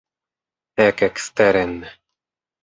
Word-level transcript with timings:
Ekeksteren! 0.85 1.75